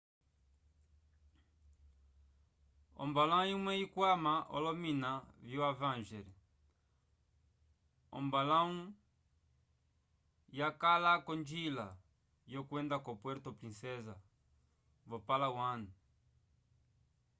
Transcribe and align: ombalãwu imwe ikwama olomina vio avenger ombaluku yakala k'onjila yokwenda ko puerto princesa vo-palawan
ombalãwu 3.03 3.47
imwe 3.55 3.71
ikwama 3.85 4.33
olomina 4.55 5.11
vio 5.47 5.61
avenger 5.71 6.27
ombaluku 8.17 8.85
yakala 10.59 11.11
k'onjila 11.25 11.87
yokwenda 12.53 12.95
ko 13.05 13.11
puerto 13.21 13.49
princesa 13.59 14.15
vo-palawan 15.09 15.81